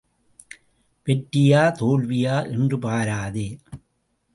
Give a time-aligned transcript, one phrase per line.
[1.07, 3.47] வெற்றியா தோல்வியா என்று பாராதே.